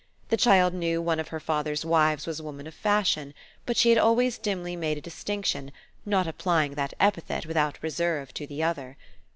[0.29, 3.35] The child knew one of her father's wives was a woman of fashion,
[3.67, 5.71] but she had always dimly made a distinction,
[6.07, 8.97] not applying that epithet without reserve to the other.